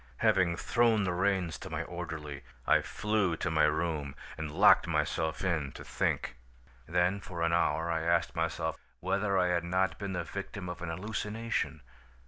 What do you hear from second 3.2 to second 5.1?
to my room and locked